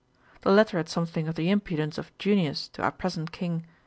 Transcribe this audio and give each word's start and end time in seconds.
The 0.41 0.49
letter 0.49 0.77
had 0.77 0.89
something 0.89 1.27
of 1.27 1.35
the 1.35 1.51
impudence 1.51 1.99
of 1.99 2.11
Junius 2.17 2.69
to 2.69 2.81
our 2.81 2.91
present 2.91 3.31
King. 3.31 3.67